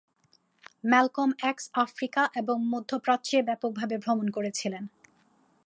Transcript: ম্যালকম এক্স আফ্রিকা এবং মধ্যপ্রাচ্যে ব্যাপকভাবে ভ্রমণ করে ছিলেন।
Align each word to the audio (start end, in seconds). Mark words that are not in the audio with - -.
ম্যালকম 0.83 1.29
এক্স 1.43 1.65
আফ্রিকা 1.75 2.23
এবং 2.35 2.57
মধ্যপ্রাচ্যে 2.73 3.37
ব্যাপকভাবে 3.41 3.95
ভ্রমণ 3.97 4.27
করে 4.29 4.51
ছিলেন। 4.51 4.83